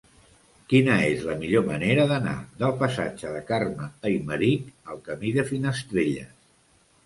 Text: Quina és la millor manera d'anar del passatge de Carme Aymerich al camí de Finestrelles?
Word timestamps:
Quina 0.71 0.95
és 1.09 1.21
la 1.27 1.35
millor 1.41 1.65
manera 1.67 2.07
d'anar 2.13 2.33
del 2.63 2.75
passatge 2.81 3.35
de 3.37 3.43
Carme 3.53 3.93
Aymerich 4.13 4.75
al 4.97 5.07
camí 5.11 5.37
de 5.41 5.49
Finestrelles? 5.55 6.37